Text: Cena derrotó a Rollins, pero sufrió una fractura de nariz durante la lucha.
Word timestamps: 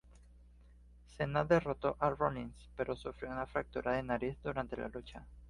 Cena 1.15 1.45
derrotó 1.45 1.95
a 1.99 2.09
Rollins, 2.09 2.55
pero 2.75 2.95
sufrió 2.95 3.29
una 3.29 3.45
fractura 3.45 3.91
de 3.91 4.01
nariz 4.01 4.35
durante 4.41 4.75
la 4.75 4.87
lucha. 4.87 5.23